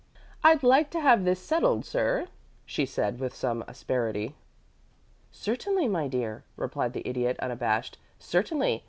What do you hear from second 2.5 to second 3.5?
she said, with